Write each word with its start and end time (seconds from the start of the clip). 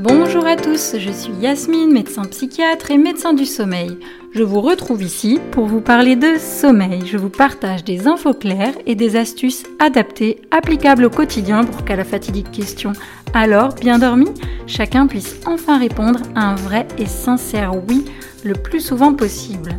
Bonjour 0.00 0.46
à 0.46 0.56
tous, 0.56 0.94
je 0.98 1.10
suis 1.10 1.32
Yasmine, 1.40 1.92
médecin 1.92 2.22
psychiatre 2.24 2.90
et 2.90 2.98
médecin 2.98 3.34
du 3.34 3.44
sommeil. 3.44 3.98
Je 4.32 4.42
vous 4.42 4.60
retrouve 4.60 5.02
ici 5.02 5.40
pour 5.50 5.66
vous 5.66 5.80
parler 5.80 6.16
de 6.16 6.38
sommeil. 6.38 7.02
Je 7.06 7.16
vous 7.16 7.28
partage 7.28 7.82
des 7.82 8.06
infos 8.06 8.34
claires 8.34 8.74
et 8.86 8.94
des 8.94 9.16
astuces 9.16 9.64
adaptées, 9.78 10.40
applicables 10.50 11.04
au 11.04 11.10
quotidien 11.10 11.64
pour 11.64 11.84
qu'à 11.84 11.96
la 11.96 12.04
fatidique 12.04 12.50
question 12.50 12.92
alors, 13.34 13.74
bien 13.74 13.98
dormi 13.98 14.26
Chacun 14.66 15.06
puisse 15.06 15.36
enfin 15.46 15.78
répondre 15.78 16.20
à 16.34 16.50
un 16.50 16.54
vrai 16.54 16.86
et 16.98 17.06
sincère 17.06 17.72
oui 17.88 18.04
le 18.44 18.54
plus 18.54 18.80
souvent 18.80 19.14
possible. 19.14 19.78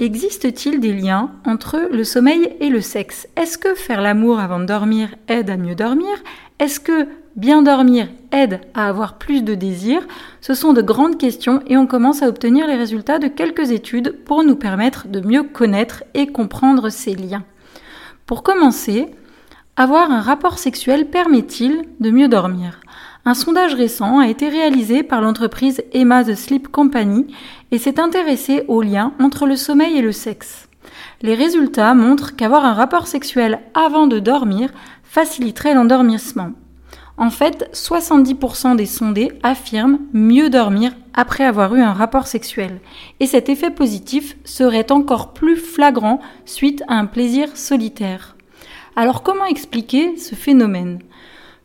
Existe-t-il 0.00 0.80
des 0.80 0.92
liens 0.92 1.30
entre 1.46 1.88
le 1.90 2.04
sommeil 2.04 2.50
et 2.60 2.68
le 2.68 2.80
sexe? 2.80 3.28
Est-ce 3.36 3.58
que 3.58 3.74
faire 3.74 4.00
l'amour 4.00 4.40
avant 4.40 4.58
de 4.58 4.64
dormir 4.64 5.08
aide 5.28 5.50
à 5.50 5.56
mieux 5.56 5.74
dormir? 5.74 6.10
Est-ce 6.58 6.80
que 6.80 7.08
bien 7.36 7.62
dormir 7.62 8.08
aide 8.32 8.60
à 8.74 8.88
avoir 8.88 9.18
plus 9.18 9.42
de 9.42 9.54
désir 9.54 10.06
Ce 10.40 10.54
sont 10.54 10.72
de 10.72 10.82
grandes 10.82 11.18
questions 11.18 11.62
et 11.66 11.76
on 11.76 11.86
commence 11.86 12.22
à 12.22 12.28
obtenir 12.28 12.66
les 12.66 12.76
résultats 12.76 13.18
de 13.18 13.28
quelques 13.28 13.70
études 13.70 14.16
pour 14.24 14.44
nous 14.44 14.56
permettre 14.56 15.08
de 15.08 15.20
mieux 15.20 15.42
connaître 15.42 16.04
et 16.14 16.26
comprendre 16.26 16.88
ces 16.88 17.14
liens. 17.14 17.44
Pour 18.26 18.42
commencer, 18.42 19.06
avoir 19.76 20.10
un 20.10 20.20
rapport 20.20 20.58
sexuel 20.58 21.08
permet-il 21.08 21.84
de 21.98 22.10
mieux 22.10 22.28
dormir? 22.28 22.80
Un 23.24 23.32
sondage 23.32 23.74
récent 23.74 24.18
a 24.18 24.28
été 24.28 24.50
réalisé 24.50 25.02
par 25.02 25.22
l'entreprise 25.22 25.82
Emma 25.92 26.24
The 26.24 26.34
Sleep 26.34 26.68
Company 26.68 27.26
et 27.70 27.78
s'est 27.78 27.98
intéressé 27.98 28.64
au 28.68 28.82
lien 28.82 29.14
entre 29.18 29.46
le 29.46 29.56
sommeil 29.56 29.96
et 29.96 30.02
le 30.02 30.12
sexe. 30.12 30.68
Les 31.22 31.34
résultats 31.34 31.94
montrent 31.94 32.36
qu'avoir 32.36 32.66
un 32.66 32.74
rapport 32.74 33.06
sexuel 33.06 33.60
avant 33.72 34.06
de 34.06 34.18
dormir 34.18 34.70
faciliterait 35.04 35.74
l'endormissement. 35.74 36.50
En 37.16 37.30
fait, 37.30 37.70
70% 37.72 38.76
des 38.76 38.86
sondés 38.86 39.32
affirment 39.42 40.00
mieux 40.12 40.50
dormir 40.50 40.92
après 41.14 41.44
avoir 41.44 41.74
eu 41.74 41.80
un 41.80 41.92
rapport 41.92 42.26
sexuel. 42.26 42.80
Et 43.20 43.26
cet 43.26 43.48
effet 43.48 43.70
positif 43.70 44.36
serait 44.44 44.92
encore 44.92 45.32
plus 45.32 45.56
flagrant 45.56 46.20
suite 46.44 46.82
à 46.88 46.94
un 46.94 47.06
plaisir 47.06 47.56
solitaire. 47.56 48.36
Alors 48.94 49.22
comment 49.22 49.46
expliquer 49.46 50.18
ce 50.18 50.34
phénomène? 50.34 50.98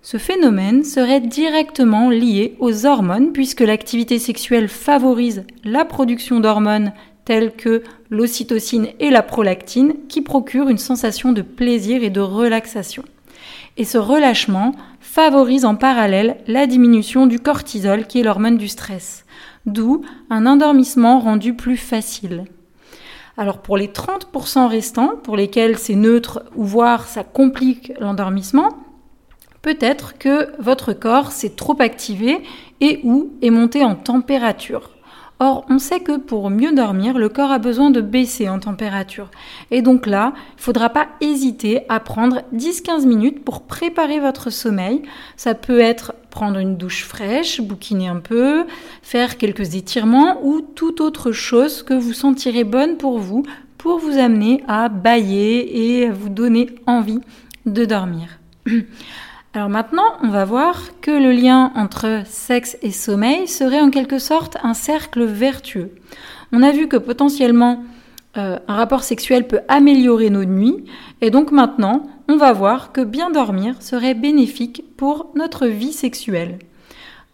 Ce 0.02 0.17
phénomène 0.17 0.86
serait 0.86 1.20
directement 1.20 2.09
lié 2.09 2.56
aux 2.59 2.86
hormones 2.86 3.33
puisque 3.33 3.59
l'activité 3.59 4.17
sexuelle 4.17 4.70
favorise 4.70 5.44
la 5.66 5.83
production 5.83 6.39
d'hormones 6.39 6.94
telles 7.25 7.53
que 7.53 7.83
l'ocytocine 8.09 8.88
et 9.02 9.09
la 9.09 9.23
prolactine 9.23 9.95
qui 10.08 10.22
procurent 10.22 10.70
une 10.70 10.78
sensation 10.78 11.33
de 11.33 11.42
plaisir 11.42 12.02
et 12.02 12.09
de 12.09 12.22
relaxation. 12.22 13.03
Et 13.75 13.83
ce 13.83 13.98
relâchement 13.98 14.72
favorise 15.02 15.66
en 15.66 15.75
parallèle 15.75 16.38
la 16.48 16.66
diminution 16.66 17.28
du 17.28 17.39
cortisol 17.39 18.08
qui 18.08 18.22
est 18.22 18.23
l'hormone 18.23 18.58
du 18.58 18.70
stress, 18.70 19.25
d'où 19.66 20.02
un 20.30 20.45
endormissement 20.45 21.20
rendu 21.20 21.53
plus 21.53 21.78
facile. 21.78 22.45
Alors 23.38 23.59
pour 23.59 23.77
les 23.77 23.88
30% 23.88 24.67
restants, 24.67 25.11
pour 25.23 25.38
lesquels 25.38 25.77
c'est 25.77 25.95
neutre 25.95 26.43
ou 26.55 26.63
voire 26.63 27.07
ça 27.07 27.23
complique 27.23 27.93
l'endormissement, 27.99 28.69
peut-être 29.61 30.17
que 30.17 30.49
votre 30.59 30.93
corps 30.93 31.31
s'est 31.31 31.55
trop 31.55 31.75
activé 31.80 32.41
et 32.81 32.99
ou 33.03 33.31
est 33.43 33.52
monté 33.52 33.83
en 33.83 33.95
température. 33.95 34.89
Or, 35.39 35.65
on 35.69 35.77
sait 35.77 35.99
que 35.99 36.17
pour 36.17 36.49
mieux 36.49 36.73
dormir, 36.73 37.19
le 37.19 37.30
corps 37.30 37.52
a 37.52 37.59
besoin 37.59 37.91
de 37.91 38.02
baisser 38.02 38.49
en 38.49 38.58
température. 38.58 39.30
Et 39.69 39.83
donc 39.83 40.08
là, 40.08 40.33
il 40.35 40.58
ne 40.58 40.61
faudra 40.61 40.89
pas 40.89 41.09
hésiter 41.21 41.81
à 41.89 41.99
prendre 41.99 42.41
10-15 42.55 43.05
minutes 43.05 43.45
pour 43.45 43.61
préparer 43.61 44.19
votre 44.19 44.49
sommeil. 44.49 45.04
Ça 45.36 45.54
peut 45.54 45.80
être 45.80 46.14
prendre 46.37 46.59
une 46.59 46.77
douche 46.77 47.03
fraîche, 47.03 47.61
bouquiner 47.61 48.09
un 48.09 48.20
peu, 48.20 48.67
faire 49.02 49.37
quelques 49.37 49.73
étirements 49.73 50.37
ou 50.43 50.61
toute 50.61 51.02
autre 51.02 51.31
chose 51.31 51.81
que 51.81 51.95
vous 51.95 52.14
sentirez 52.14 52.64
bonne 52.64 52.98
pour 52.98 53.17
vous 53.17 53.42
pour 53.80 53.98
vous 53.98 54.20
amener 54.20 54.64
à 54.67 54.87
bailler 54.87 56.03
et 56.03 56.11
vous 56.11 56.30
donner 56.30 56.70
envie 56.86 57.21
de 57.65 57.86
dormir. 57.86 58.37
Alors 59.55 59.70
maintenant, 59.70 60.05
on 60.21 60.27
va 60.27 60.45
voir 60.45 60.99
que 61.02 61.09
le 61.09 61.31
lien 61.31 61.71
entre 61.75 62.21
sexe 62.27 62.77
et 62.83 62.92
sommeil 62.92 63.48
serait 63.48 63.81
en 63.81 63.89
quelque 63.89 64.19
sorte 64.19 64.58
un 64.61 64.75
cercle 64.75 65.23
vertueux. 65.23 65.89
On 66.52 66.61
a 66.61 66.69
vu 66.69 66.87
que 66.87 66.98
potentiellement 66.98 67.83
euh, 68.36 68.60
un 68.67 68.76
rapport 68.76 69.04
sexuel 69.04 69.48
peut 69.48 69.61
améliorer 69.67 70.30
nos 70.30 70.45
nuits, 70.45 70.83
et 71.21 71.32
donc 71.32 71.52
maintenant, 71.52 72.08
on 72.27 72.38
va 72.38 72.52
voir 72.52 72.92
que 72.92 73.02
bien 73.02 73.30
dormir 73.30 73.82
serait 73.82 74.14
bénéfique 74.14 74.83
pour 74.98 75.32
notre 75.36 75.67
vie 75.67 75.93
sexuelle. 75.93 76.60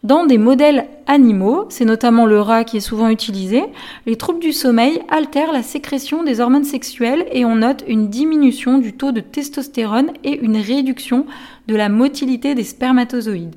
Dans 0.04 0.26
des 0.26 0.38
modèles 0.38 0.90
animaux, 1.08 1.66
c'est 1.70 1.86
notamment 1.86 2.26
le 2.26 2.42
rat 2.42 2.66
qui 2.66 2.76
est 2.76 2.82
souvent 2.82 3.08
utilisé, 3.08 3.64
les 4.06 4.18
troubles 4.18 4.42
du 4.42 4.52
sommeil 4.52 5.02
altèrent 5.10 5.54
la 5.54 5.64
sécrétion 5.64 6.24
des 6.24 6.42
hormones 6.42 6.66
sexuelles 6.66 7.26
et 7.32 7.46
on 7.46 7.56
note 7.56 7.86
une 7.88 8.10
diminution 8.10 8.80
du 8.80 8.92
taux 8.92 9.14
de 9.14 9.22
testostérone 9.22 10.12
et 10.26 10.38
une 10.42 10.58
réduction 10.58 11.26
de 11.68 11.76
la 11.78 11.88
motilité 11.88 12.54
des 12.54 12.66
spermatozoïdes. 12.66 13.56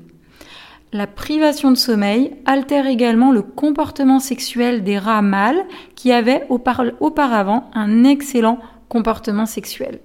La 0.93 1.05
privation 1.05 1.69
de 1.71 1.75
sommeil 1.75 2.31
altère 2.45 2.87
également 2.87 3.33
le 3.33 3.41
comportement 3.41 4.19
sexuel 4.19 4.85
des 4.85 4.97
rats 4.97 5.21
mâles 5.21 5.65
qui 5.95 6.13
avaient 6.13 6.47
auparavant 6.49 7.69
un 7.73 8.05
excellent 8.05 8.59
comportement 8.87 9.45
sexuel. 9.45 9.99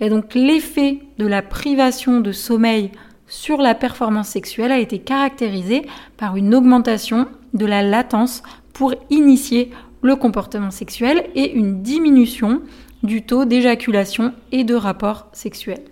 Et 0.00 0.08
donc 0.08 0.34
l'effet 0.34 1.00
de 1.18 1.26
la 1.26 1.42
privation 1.42 2.20
de 2.20 2.32
sommeil 2.32 2.92
sur 3.26 3.60
la 3.60 3.74
performance 3.74 4.28
sexuelle 4.28 4.72
a 4.72 4.78
été 4.78 5.00
caractérisé 5.00 5.82
par 6.16 6.36
une 6.36 6.54
augmentation 6.54 7.26
de 7.52 7.66
la 7.66 7.82
latence 7.82 8.42
pour 8.72 8.94
initier 9.10 9.70
le 10.00 10.16
comportement 10.16 10.70
sexuel 10.70 11.26
et 11.34 11.52
une 11.52 11.82
diminution 11.82 12.62
du 13.02 13.22
taux 13.22 13.44
d'éjaculation 13.44 14.32
et 14.50 14.64
de 14.64 14.74
rapport 14.74 15.28
sexuel. 15.32 15.91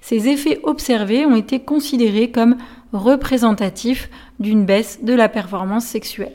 Ces 0.00 0.28
effets 0.28 0.60
observés 0.62 1.26
ont 1.26 1.36
été 1.36 1.60
considérés 1.60 2.30
comme 2.30 2.56
représentatifs 2.92 4.08
d'une 4.38 4.64
baisse 4.64 5.00
de 5.02 5.14
la 5.14 5.28
performance 5.28 5.84
sexuelle. 5.84 6.34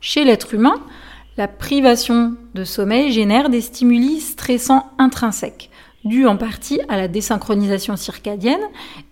Chez 0.00 0.24
l'être 0.24 0.54
humain, 0.54 0.80
la 1.36 1.48
privation 1.48 2.34
de 2.54 2.64
sommeil 2.64 3.12
génère 3.12 3.48
des 3.48 3.60
stimuli 3.60 4.20
stressants 4.20 4.90
intrinsèques 4.98 5.70
dû 6.04 6.26
en 6.26 6.36
partie 6.36 6.80
à 6.88 6.96
la 6.96 7.08
désynchronisation 7.08 7.96
circadienne 7.96 8.60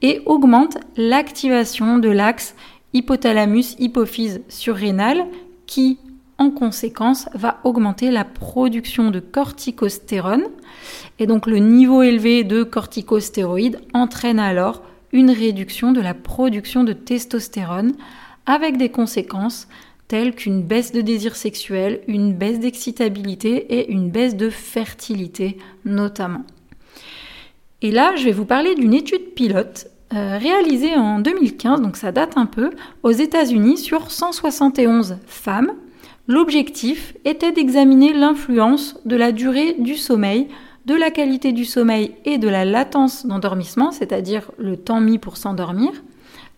et 0.03 0.23
augmente 0.27 0.77
l'activation 0.97 1.99
de 1.99 2.09
l'axe 2.09 2.55
hypothalamus-hypophyse 2.95 4.43
surrénal 4.49 5.25
qui, 5.67 5.99
en 6.41 6.51
conséquence, 6.51 7.29
va 7.35 7.61
augmenter 7.63 8.11
la 8.11 8.25
production 8.25 9.11
de 9.11 9.21
corticostérone. 9.21 10.45
Et 11.21 11.27
donc 11.27 11.47
le 11.47 11.59
niveau 11.59 12.03
élevé 12.03 12.43
de 12.43 12.65
corticostéroïdes 12.65 13.79
entraîne 13.93 14.41
alors 14.41 14.83
une 15.13 15.31
réduction 15.31 15.93
de 15.93 16.01
la 16.01 16.15
production 16.15 16.83
de 16.83 16.95
testostérone 16.95 17.93
avec 18.47 18.79
des 18.79 18.89
conséquences 18.89 19.69
telles 20.09 20.35
qu'une 20.35 20.63
baisse 20.63 20.93
de 20.93 21.03
désir 21.03 21.37
sexuel, 21.37 22.01
une 22.09 22.33
baisse 22.33 22.59
d'excitabilité 22.59 23.79
et 23.79 23.93
une 23.93 24.11
baisse 24.11 24.35
de 24.35 24.51
fertilité 24.51 25.59
notamment. 25.85 26.45
Et 27.83 27.93
là, 27.93 28.17
je 28.17 28.25
vais 28.25 28.33
vous 28.33 28.47
parler 28.47 28.75
d'une 28.75 28.95
étude 28.95 29.35
pilote 29.35 29.89
euh, 30.13 30.39
réalisée 30.39 30.97
en 30.97 31.21
2015, 31.21 31.83
donc 31.83 31.97
ça 31.97 32.13
date 32.13 32.37
un 32.37 32.47
peu, 32.47 32.71
aux 33.03 33.13
États-Unis 33.13 33.79
sur 33.79 34.11
171 34.11 35.19
femmes. 35.27 35.73
L'objectif 36.29 37.15
était 37.25 37.53
d'examiner 37.53 38.13
l'influence 38.13 38.99
de 39.05 39.17
la 39.17 39.33
durée 39.33 39.75
du 39.79 39.97
sommeil, 39.97 40.49
de 40.87 40.95
la 40.95 41.11
qualité 41.11 41.53
du 41.53 41.65
sommeil 41.65 42.15
et 42.25 42.39
de 42.39 42.49
la 42.49 42.65
latence 42.65 43.27
d'endormissement, 43.27 43.91
c'est-à-dire 43.93 44.51
le 44.59 44.77
temps 44.77 45.01
mis 45.01 45.19
pour 45.19 45.37
s'endormir. 45.37 45.91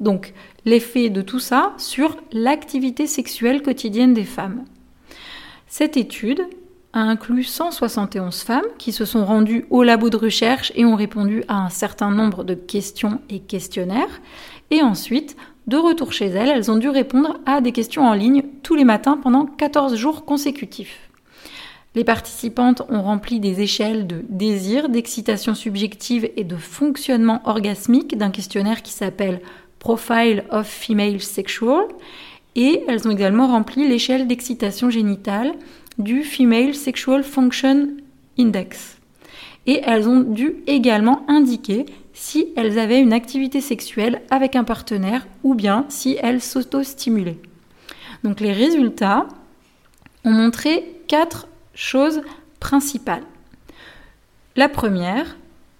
Donc 0.01 0.35
l'effet 0.65 1.11
de 1.11 1.23
tout 1.23 1.39
ça 1.39 1.75
sur 1.79 2.17
l'activité 2.33 3.07
sexuelle 3.07 3.63
quotidienne 3.63 4.15
des 4.15 4.25
femmes. 4.25 4.65
Cette 5.69 5.97
étude 5.97 6.43
a 6.93 7.01
inclus 7.01 7.45
171 7.45 8.43
femmes 8.43 8.67
qui 8.79 8.93
se 8.93 9.05
sont 9.05 9.25
rendues 9.25 9.65
au 9.71 9.83
labo 9.83 10.11
de 10.11 10.17
recherche 10.17 10.73
et 10.75 10.85
ont 10.85 10.97
répondu 10.97 11.45
à 11.49 11.65
un 11.65 11.71
certain 11.71 12.11
nombre 12.11 12.45
de 12.45 12.55
questions 12.55 13.21
et 13.31 13.41
questionnaires. 13.41 14.21
Et 14.71 14.83
ensuite, 14.83 15.37
de 15.67 15.77
retour 15.77 16.13
chez 16.13 16.27
elles, 16.27 16.49
elles 16.49 16.71
ont 16.71 16.77
dû 16.77 16.89
répondre 16.89 17.39
à 17.47 17.61
des 17.61 17.73
questions 17.73 18.03
en 18.03 18.15
ligne 18.15 18.43
tous 18.63 18.75
les 18.75 18.85
matins 18.85 19.17
pendant 19.17 19.47
14 19.47 19.95
jours 19.95 20.25
consécutifs. 20.25 21.09
Les 21.95 22.05
participantes 22.05 22.83
ont 22.89 23.03
rempli 23.03 23.39
des 23.39 23.61
échelles 23.61 24.07
de 24.07 24.25
désir, 24.29 24.89
d'excitation 24.89 25.55
subjective 25.55 26.31
et 26.37 26.45
de 26.45 26.57
fonctionnement 26.57 27.43
orgasmique 27.45 28.17
d'un 28.17 28.31
questionnaire 28.31 28.83
qui 28.83 28.93
s'appelle 28.93 29.41
Profile 29.79 30.45
of 30.51 30.67
Female 30.67 31.21
Sexual. 31.21 31.85
Et 32.57 32.83
elles 32.89 33.07
ont 33.07 33.11
également 33.11 33.47
rempli 33.47 33.87
l'échelle 33.87 34.27
d'excitation 34.27 34.89
génitale 34.89 35.53
du 35.99 36.23
Female 36.23 36.75
Sexual 36.75 37.23
Function 37.23 37.89
Index. 38.39 38.97
Et 39.67 39.81
elles 39.85 40.09
ont 40.09 40.21
dû 40.21 40.57
également 40.67 41.25
indiquer 41.29 41.87
si 42.23 42.47
elles 42.55 42.79
avaient 42.79 43.01
une 43.01 43.13
activité 43.13 43.61
sexuelle 43.61 44.23
avec 44.31 44.55
un 44.55 44.63
partenaire 44.63 45.27
ou 45.43 45.57
bien 45.57 45.87
si 45.89 46.17
elles 46.23 46.41
s'auto-stimulaient. 46.41 47.41
Donc 48.23 48.39
les 48.39 48.53
résultats 48.53 49.27
ont 50.25 50.31
montré 50.31 51.01
quatre 51.09 51.49
choses 51.75 52.23
principales. 52.61 53.25
La 54.55 54.69
première, 54.69 55.37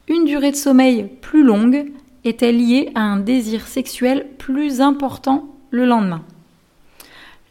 une 0.09 0.25
durée 0.25 0.51
de 0.51 0.57
sommeil 0.57 1.09
plus 1.21 1.45
longue 1.45 1.93
était 2.25 2.51
liée 2.51 2.91
à 2.97 3.03
un 3.03 3.19
désir 3.19 3.69
sexuel 3.69 4.27
plus 4.37 4.81
important 4.81 5.47
le 5.71 5.87
lendemain. 5.87 6.25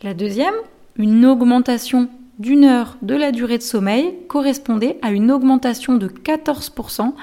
La 0.03 0.13
deuxième, 0.13 0.55
une 0.97 1.25
augmentation 1.25 2.09
d'une 2.39 2.65
heure 2.65 2.97
de 3.03 3.15
la 3.15 3.31
durée 3.31 3.57
de 3.57 3.63
sommeil 3.63 4.15
correspondait 4.27 4.97
à 5.01 5.11
une 5.11 5.31
augmentation 5.31 5.95
de 5.95 6.07
14% 6.07 7.13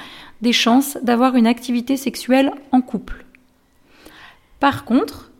des 0.42 0.52
chances 0.52 0.98
d'avoir 1.02 1.36
une 1.36 1.46
activité 1.46 1.96
sexuelle 1.96 2.52
en 2.72 2.80
couple. 2.80 3.24
Par 4.60 4.84
contre, 4.84 5.30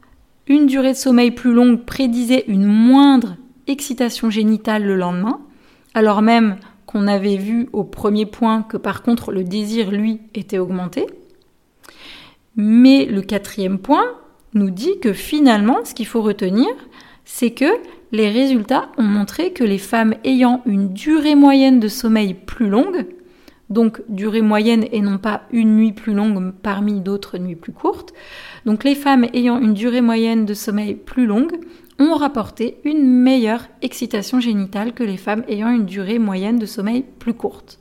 une 0.47 0.67
durée 0.67 0.93
de 0.93 0.99
sommeil 0.99 1.31
plus 1.31 1.53
longue 1.53 1.85
prédisait 1.85 2.45
une 2.49 2.67
moindre 2.67 3.37
excitation 3.67 4.31
génitale 4.31 4.85
le 4.85 4.97
lendemain, 4.97 5.41
alors 5.95 6.23
même 6.23 6.57
qu'on 6.87 7.07
avait 7.07 7.37
vu 7.37 7.69
au 7.73 7.85
premier 7.85 8.25
point 8.25 8.63
que 8.63 8.79
par 8.79 9.03
contre 9.03 9.31
le 9.31 9.45
désir, 9.45 9.91
lui, 9.91 10.21
était 10.35 10.59
augmenté. 10.59 11.07
Mais 12.57 13.05
le 13.05 13.21
quatrième 13.21 13.79
point 13.79 14.05
nous 14.55 14.71
dit 14.71 14.99
que 15.01 15.13
finalement, 15.13 15.85
ce 15.85 15.95
qu'il 15.95 16.07
faut 16.07 16.23
retenir, 16.23 16.69
c'est 17.25 17.51
que 17.51 17.71
les 18.11 18.31
résultats 18.31 18.89
ont 18.97 19.03
montré 19.03 19.53
que 19.53 19.65
les 19.65 19.79
femmes 19.79 20.15
ayant 20.25 20.63
une 20.65 20.95
durée 20.95 21.35
moyenne 21.35 21.79
de 21.79 21.89
sommeil 21.89 22.33
plus 22.33 22.71
longue, 22.71 23.07
donc 23.71 24.01
durée 24.09 24.43
moyenne 24.43 24.87
et 24.93 25.01
non 25.01 25.19
pas 25.19 25.43
une 25.53 25.77
nuit 25.77 25.93
plus 25.93 26.15
longue 26.15 26.53
parmi 26.63 27.01
d'autres 27.01 27.39
nuits 27.39 27.57
plus 27.57 27.73
courtes, 27.73 28.13
donc 28.67 28.85
les 28.85 28.95
femmes 28.95 29.27
ayant 29.35 29.59
une 29.59 29.75
durée 29.75 30.01
moyenne 30.01 30.47
de 30.47 30.55
sommeil 30.55 30.95
plus 30.95 31.27
longue 31.27 31.59
ont 31.99 32.15
rapporté 32.15 32.79
une 32.85 33.07
meilleure 33.07 33.65
excitation 33.83 34.41
génitale 34.41 34.93
que 34.93 35.03
les 35.03 35.17
femmes 35.17 35.45
ayant 35.49 35.71
une 35.71 35.87
durée 35.87 36.19
moyenne 36.19 36.59
de 36.59 36.67
sommeil 36.67 37.05
plus 37.19 37.35
courte. 37.35 37.81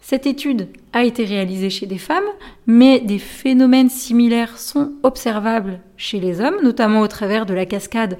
Cette 0.00 0.26
étude 0.26 0.68
a 0.92 1.02
été 1.02 1.24
réalisée 1.24 1.68
chez 1.68 1.86
des 1.86 1.98
femmes, 1.98 2.22
mais 2.68 3.00
des 3.00 3.18
phénomènes 3.18 3.90
similaires 3.90 4.56
sont 4.56 4.92
observables 5.02 5.80
chez 5.96 6.20
les 6.20 6.40
hommes, 6.40 6.62
notamment 6.62 7.00
au 7.00 7.08
travers 7.08 7.44
de 7.44 7.54
la 7.54 7.66
cascade 7.66 8.16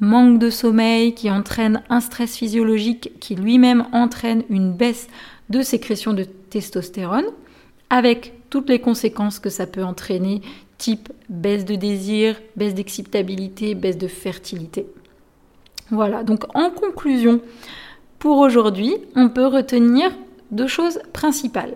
manque 0.00 0.38
de 0.38 0.50
sommeil 0.50 1.14
qui 1.14 1.30
entraîne 1.30 1.82
un 1.88 2.00
stress 2.00 2.36
physiologique 2.36 3.12
qui 3.20 3.36
lui-même 3.36 3.86
entraîne 3.92 4.42
une 4.50 4.72
baisse 4.72 5.08
de 5.50 5.62
sécrétion 5.62 6.14
de 6.14 6.24
testostérone, 6.24 7.26
avec 7.90 8.32
toutes 8.50 8.68
les 8.68 8.80
conséquences 8.80 9.38
que 9.38 9.50
ça 9.50 9.66
peut 9.66 9.84
entraîner, 9.84 10.40
type 10.78 11.12
baisse 11.28 11.64
de 11.64 11.74
désir, 11.74 12.40
baisse 12.56 12.74
d'excitabilité, 12.74 13.74
baisse 13.74 13.98
de 13.98 14.08
fertilité. 14.08 14.86
Voilà, 15.90 16.22
donc 16.22 16.44
en 16.54 16.70
conclusion, 16.70 17.40
pour 18.18 18.38
aujourd'hui, 18.38 18.94
on 19.16 19.28
peut 19.28 19.46
retenir 19.46 20.10
deux 20.50 20.68
choses 20.68 21.00
principales. 21.12 21.74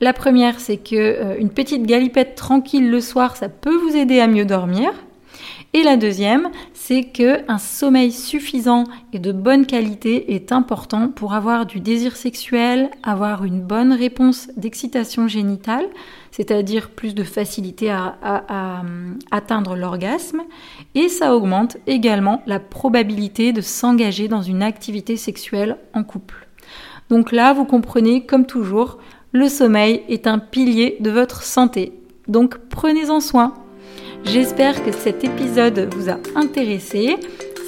La 0.00 0.12
première, 0.12 0.60
c'est 0.60 0.78
que 0.78 0.96
euh, 0.96 1.36
une 1.38 1.50
petite 1.50 1.84
galipette 1.84 2.34
tranquille 2.34 2.90
le 2.90 3.00
soir, 3.00 3.36
ça 3.36 3.48
peut 3.48 3.76
vous 3.76 3.96
aider 3.96 4.20
à 4.20 4.26
mieux 4.26 4.46
dormir. 4.46 4.92
Et 5.72 5.84
la 5.84 5.96
deuxième, 5.96 6.48
c'est 6.74 7.04
que 7.04 7.48
un 7.48 7.58
sommeil 7.58 8.10
suffisant 8.10 8.84
et 9.12 9.20
de 9.20 9.30
bonne 9.30 9.66
qualité 9.66 10.34
est 10.34 10.50
important 10.50 11.08
pour 11.08 11.32
avoir 11.32 11.64
du 11.64 11.78
désir 11.78 12.16
sexuel, 12.16 12.90
avoir 13.04 13.44
une 13.44 13.60
bonne 13.60 13.92
réponse 13.92 14.48
d'excitation 14.56 15.28
génitale, 15.28 15.86
c'est-à-dire 16.32 16.90
plus 16.90 17.14
de 17.14 17.22
facilité 17.22 17.88
à, 17.88 18.16
à 18.20 18.82
atteindre 19.30 19.76
l'orgasme, 19.76 20.42
et 20.96 21.08
ça 21.08 21.36
augmente 21.36 21.76
également 21.86 22.42
la 22.46 22.58
probabilité 22.58 23.52
de 23.52 23.60
s'engager 23.60 24.26
dans 24.26 24.42
une 24.42 24.64
activité 24.64 25.16
sexuelle 25.16 25.76
en 25.94 26.02
couple. 26.02 26.48
Donc 27.10 27.30
là, 27.30 27.52
vous 27.52 27.64
comprenez, 27.64 28.26
comme 28.26 28.46
toujours, 28.46 28.98
le 29.30 29.48
sommeil 29.48 30.02
est 30.08 30.26
un 30.26 30.40
pilier 30.40 30.96
de 30.98 31.10
votre 31.10 31.44
santé. 31.44 31.92
Donc 32.26 32.58
prenez-en 32.70 33.20
soin. 33.20 33.54
J'espère 34.24 34.84
que 34.84 34.92
cet 34.92 35.24
épisode 35.24 35.88
vous 35.94 36.08
a 36.08 36.18
intéressé. 36.36 37.16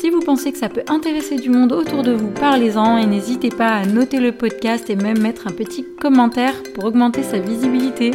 Si 0.01 0.11
vous 0.11 0.21
pensez 0.21 0.53
que 0.53 0.59
ça 0.59 0.69
peut 0.69 0.83
intéresser 0.89 1.37
du 1.37 1.49
monde 1.49 1.73
autour 1.73 2.03
de 2.03 2.13
vous, 2.13 2.31
parlez-en 2.31 2.99
et 2.99 3.07
n'hésitez 3.07 3.51
pas 3.51 3.71
à 3.71 3.87
noter 3.87 4.19
le 4.19 4.33
podcast 4.33 4.91
et 4.91 4.97
même 4.97 5.21
mettre 5.21 5.47
un 5.47 5.53
petit 5.53 5.85
commentaire 6.01 6.55
pour 6.75 6.85
augmenter 6.85 7.23
sa 7.23 7.39
visibilité. 7.39 8.11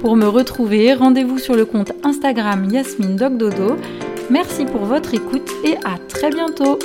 Pour 0.00 0.16
me 0.16 0.26
retrouver, 0.26 0.94
rendez-vous 0.94 1.38
sur 1.38 1.54
le 1.54 1.64
compte 1.64 1.92
Instagram 2.02 2.68
Yasmine 2.70 3.16
Dogdodo. 3.16 3.76
Merci 4.30 4.64
pour 4.64 4.84
votre 4.84 5.14
écoute 5.14 5.50
et 5.64 5.76
à 5.84 5.98
très 6.08 6.30
bientôt 6.30 6.78